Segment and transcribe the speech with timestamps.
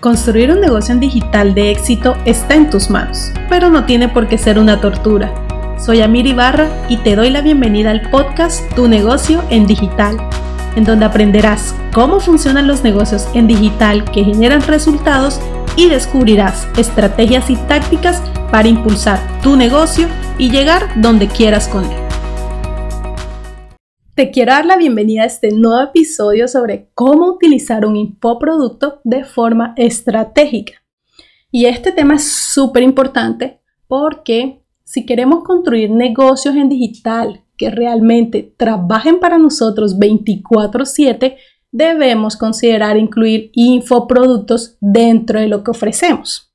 [0.00, 4.28] Construir un negocio en digital de éxito está en tus manos, pero no tiene por
[4.28, 5.34] qué ser una tortura.
[5.84, 10.16] Soy Amir Ibarra y te doy la bienvenida al podcast Tu negocio en digital,
[10.76, 15.40] en donde aprenderás cómo funcionan los negocios en digital que generan resultados
[15.74, 18.22] y descubrirás estrategias y tácticas
[18.52, 20.06] para impulsar tu negocio
[20.38, 22.07] y llegar donde quieras con él.
[24.18, 29.22] Te quiero dar la bienvenida a este nuevo episodio sobre cómo utilizar un infoproducto de
[29.22, 30.72] forma estratégica.
[31.52, 38.52] Y este tema es súper importante porque si queremos construir negocios en digital que realmente
[38.56, 41.36] trabajen para nosotros 24/7,
[41.70, 46.52] debemos considerar incluir infoproductos dentro de lo que ofrecemos.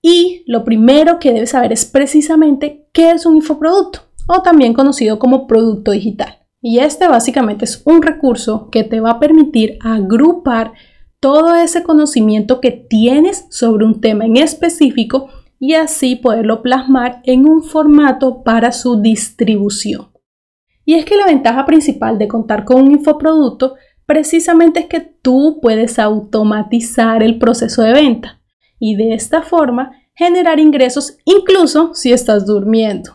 [0.00, 5.18] Y lo primero que debes saber es precisamente qué es un infoproducto o también conocido
[5.18, 6.37] como producto digital.
[6.60, 10.72] Y este básicamente es un recurso que te va a permitir agrupar
[11.20, 15.28] todo ese conocimiento que tienes sobre un tema en específico
[15.60, 20.08] y así poderlo plasmar en un formato para su distribución.
[20.84, 23.74] Y es que la ventaja principal de contar con un infoproducto
[24.06, 28.40] precisamente es que tú puedes automatizar el proceso de venta
[28.78, 33.14] y de esta forma generar ingresos incluso si estás durmiendo.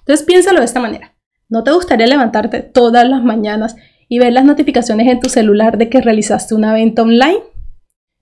[0.00, 1.17] Entonces piénsalo de esta manera.
[1.50, 3.74] ¿No te gustaría levantarte todas las mañanas
[4.06, 7.40] y ver las notificaciones en tu celular de que realizaste una venta online?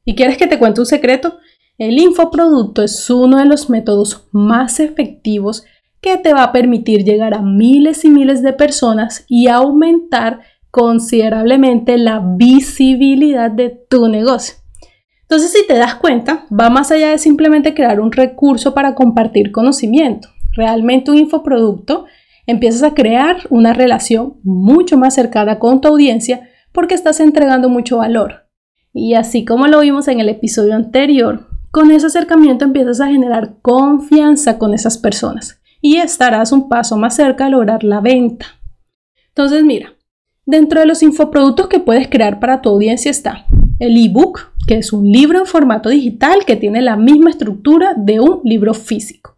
[0.05, 1.39] ¿Y quieres que te cuente un secreto?
[1.77, 5.65] El infoproducto es uno de los métodos más efectivos
[6.01, 11.99] que te va a permitir llegar a miles y miles de personas y aumentar considerablemente
[11.99, 14.55] la visibilidad de tu negocio.
[15.23, 19.51] Entonces, si te das cuenta, va más allá de simplemente crear un recurso para compartir
[19.51, 20.29] conocimiento.
[20.55, 22.07] Realmente un infoproducto
[22.47, 27.99] empiezas a crear una relación mucho más cercana con tu audiencia porque estás entregando mucho
[27.99, 28.49] valor.
[28.93, 33.57] Y así como lo vimos en el episodio anterior, con ese acercamiento empiezas a generar
[33.61, 38.47] confianza con esas personas y estarás un paso más cerca a lograr la venta.
[39.29, 39.93] Entonces, mira,
[40.47, 43.45] dentro de los infoproductos que puedes crear para tu audiencia está
[43.79, 48.21] el ebook, que es un libro en formato digital que tiene la misma estructura de
[48.21, 49.36] un libro físico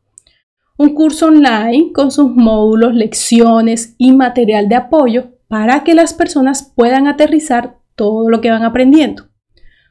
[0.78, 6.72] un curso online con sus módulos, lecciones y material de apoyo para que las personas
[6.75, 9.25] puedan aterrizar todo lo que van aprendiendo.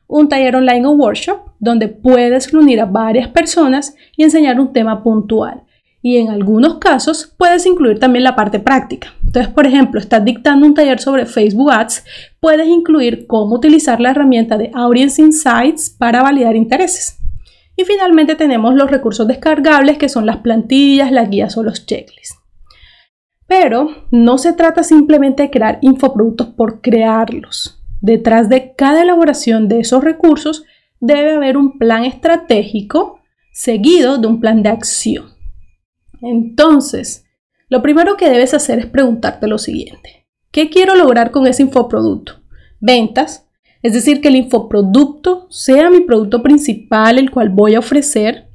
[0.07, 5.03] Un taller online o workshop donde puedes reunir a varias personas y enseñar un tema
[5.03, 5.63] puntual.
[6.01, 9.13] Y en algunos casos puedes incluir también la parte práctica.
[9.25, 12.05] Entonces, por ejemplo, estás dictando un taller sobre Facebook Ads,
[12.39, 17.17] puedes incluir cómo utilizar la herramienta de Audience Insights para validar intereses.
[17.77, 22.39] Y finalmente tenemos los recursos descargables que son las plantillas, las guías o los checklists.
[23.47, 27.81] Pero no se trata simplemente de crear infoproductos por crearlos.
[28.01, 30.65] Detrás de cada elaboración de esos recursos
[30.99, 33.19] debe haber un plan estratégico
[33.53, 35.29] seguido de un plan de acción.
[36.21, 37.25] Entonces,
[37.69, 40.27] lo primero que debes hacer es preguntarte lo siguiente.
[40.51, 42.41] ¿Qué quiero lograr con ese infoproducto?
[42.79, 43.46] ¿Ventas?
[43.87, 48.49] Es decir, que el infoproducto sea mi producto principal, el cual voy a ofrecer,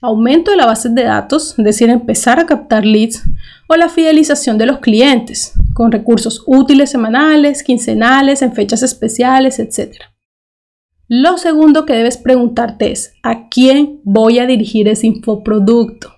[0.00, 3.22] aumento de la base de datos, es decir, empezar a captar leads,
[3.68, 9.96] o la fidelización de los clientes, con recursos útiles semanales, quincenales, en fechas especiales, etc.
[11.08, 16.14] Lo segundo que debes preguntarte es, ¿a quién voy a dirigir ese infoproducto?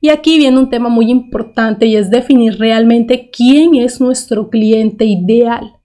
[0.00, 5.04] Y aquí viene un tema muy importante y es definir realmente quién es nuestro cliente
[5.04, 5.76] ideal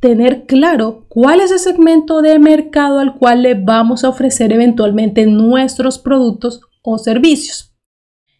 [0.00, 5.26] tener claro cuál es el segmento de mercado al cual le vamos a ofrecer eventualmente
[5.26, 7.74] nuestros productos o servicios.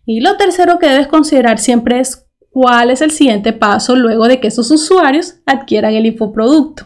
[0.06, 4.40] Y lo tercero que debes considerar siempre es cuál es el siguiente paso luego de
[4.40, 6.84] que esos usuarios adquieran el infoproducto.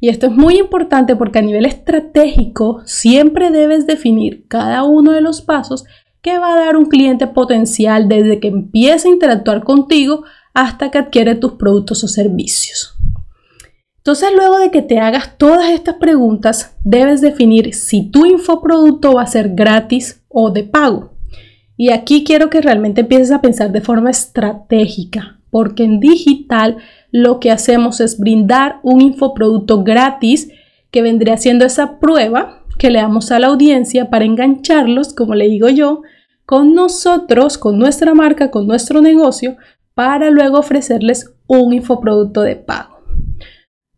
[0.00, 5.20] Y esto es muy importante porque a nivel estratégico siempre debes definir cada uno de
[5.20, 5.84] los pasos
[6.20, 10.24] que va a dar un cliente potencial desde que empieza a interactuar contigo
[10.54, 12.96] hasta que adquiere tus productos o servicios.
[14.02, 19.22] Entonces, luego de que te hagas todas estas preguntas, debes definir si tu infoproducto va
[19.22, 21.12] a ser gratis o de pago.
[21.76, 26.78] Y aquí quiero que realmente empieces a pensar de forma estratégica, porque en digital
[27.12, 30.50] lo que hacemos es brindar un infoproducto gratis
[30.90, 35.48] que vendría siendo esa prueba que le damos a la audiencia para engancharlos, como le
[35.48, 36.02] digo yo,
[36.44, 39.56] con nosotros, con nuestra marca, con nuestro negocio,
[39.94, 42.91] para luego ofrecerles un infoproducto de pago.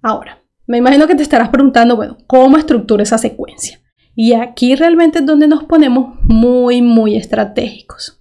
[0.04, 3.80] Ahora, me imagino que te estarás preguntando, bueno, ¿cómo estructura esa secuencia?
[4.14, 8.20] Y aquí realmente es donde nos ponemos muy, muy estratégicos.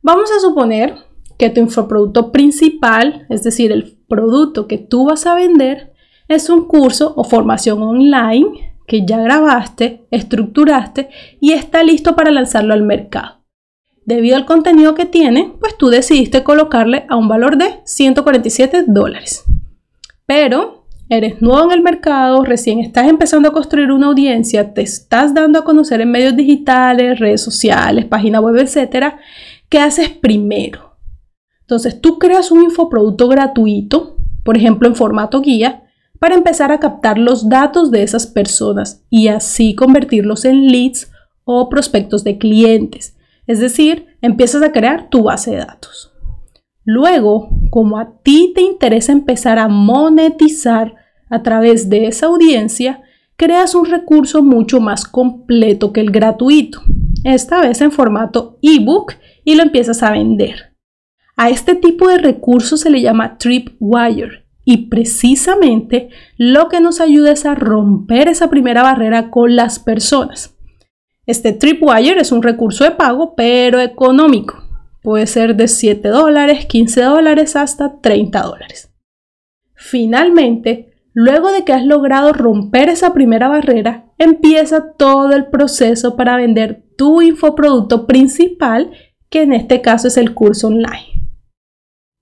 [0.00, 0.94] Vamos a suponer
[1.38, 5.92] que tu infoproducto principal, es decir, el producto que tú vas a vender,
[6.28, 11.10] es un curso o formación online que ya grabaste, estructuraste
[11.40, 13.42] y está listo para lanzarlo al mercado.
[14.04, 19.42] Debido al contenido que tiene, pues tú decidiste colocarle a un valor de 147 dólares.
[20.26, 20.81] Pero
[21.16, 25.58] eres nuevo en el mercado, recién estás empezando a construir una audiencia, te estás dando
[25.58, 29.14] a conocer en medios digitales, redes sociales, página web, etc.
[29.68, 30.96] ¿Qué haces primero?
[31.60, 35.84] Entonces tú creas un infoproducto gratuito, por ejemplo en formato guía,
[36.18, 41.10] para empezar a captar los datos de esas personas y así convertirlos en leads
[41.44, 43.16] o prospectos de clientes
[43.46, 46.12] es decir, empiezas a crear tu base de datos.
[46.84, 50.94] Luego, como a ti te interesa empezar a monetizar
[51.32, 53.00] a través de esa audiencia,
[53.36, 56.82] creas un recurso mucho más completo que el gratuito,
[57.24, 60.74] esta vez en formato ebook y lo empiezas a vender.
[61.34, 67.32] A este tipo de recurso se le llama Tripwire y precisamente lo que nos ayuda
[67.32, 70.54] es a romper esa primera barrera con las personas.
[71.24, 74.62] Este Tripwire es un recurso de pago, pero económico.
[75.00, 78.92] Puede ser de 7 dólares, 15 dólares hasta 30 dólares.
[79.74, 86.36] Finalmente, luego de que has logrado romper esa primera barrera, empieza todo el proceso para
[86.36, 88.92] vender tu infoproducto principal,
[89.30, 91.30] que en este caso es el curso online.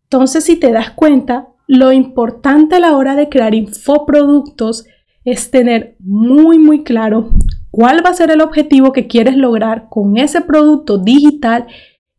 [0.05, 4.87] Entonces, si te das cuenta, lo importante a la hora de crear infoproductos
[5.25, 7.31] es tener muy muy claro
[7.71, 11.67] cuál va a ser el objetivo que quieres lograr con ese producto digital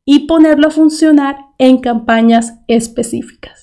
[0.06, 3.60] y ponerlo a funcionar en campañas específicas.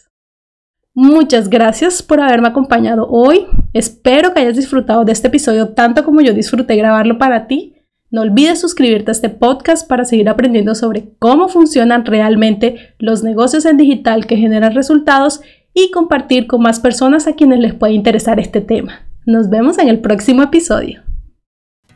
[1.00, 3.46] Muchas gracias por haberme acompañado hoy.
[3.72, 7.76] Espero que hayas disfrutado de este episodio tanto como yo disfruté grabarlo para ti.
[8.10, 13.64] No olvides suscribirte a este podcast para seguir aprendiendo sobre cómo funcionan realmente los negocios
[13.64, 15.40] en digital que generan resultados
[15.72, 19.06] y compartir con más personas a quienes les puede interesar este tema.
[19.24, 21.02] Nos vemos en el próximo episodio.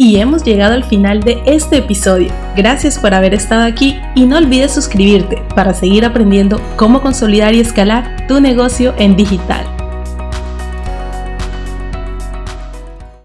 [0.03, 2.33] Y hemos llegado al final de este episodio.
[2.57, 7.61] Gracias por haber estado aquí y no olvides suscribirte para seguir aprendiendo cómo consolidar y
[7.61, 9.65] escalar tu negocio en digital.